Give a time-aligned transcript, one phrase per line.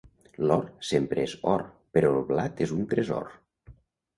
[0.51, 1.65] L'or sempre és or,
[1.99, 3.31] però el blat és un tresor.